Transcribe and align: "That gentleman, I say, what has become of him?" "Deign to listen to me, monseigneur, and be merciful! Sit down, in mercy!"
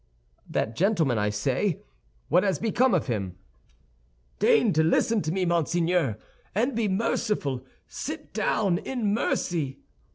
"That 0.49 0.75
gentleman, 0.75 1.19
I 1.19 1.29
say, 1.29 1.83
what 2.27 2.41
has 2.41 2.57
become 2.57 2.95
of 2.95 3.05
him?" 3.05 3.37
"Deign 4.39 4.73
to 4.73 4.81
listen 4.83 5.21
to 5.21 5.31
me, 5.31 5.45
monseigneur, 5.45 6.17
and 6.55 6.75
be 6.75 6.87
merciful! 6.87 7.63
Sit 7.87 8.33
down, 8.33 8.79
in 8.79 9.13
mercy!" 9.13 9.77